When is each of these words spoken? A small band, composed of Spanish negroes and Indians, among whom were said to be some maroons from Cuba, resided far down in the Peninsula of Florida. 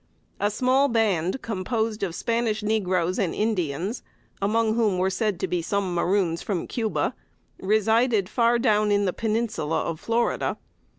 A 0.39 0.49
small 0.49 0.87
band, 0.87 1.43
composed 1.43 2.01
of 2.01 2.15
Spanish 2.15 2.63
negroes 2.63 3.19
and 3.19 3.35
Indians, 3.35 4.01
among 4.41 4.73
whom 4.73 4.97
were 4.97 5.11
said 5.11 5.39
to 5.41 5.47
be 5.47 5.61
some 5.61 5.93
maroons 5.93 6.41
from 6.41 6.65
Cuba, 6.65 7.13
resided 7.59 8.27
far 8.27 8.57
down 8.57 8.91
in 8.91 9.05
the 9.05 9.13
Peninsula 9.13 9.79
of 9.83 9.99
Florida. 9.99 10.57